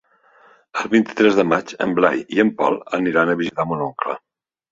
[0.83, 4.17] El vint-i-tres de maig en Blai i en Pol aniran a visitar mon oncle.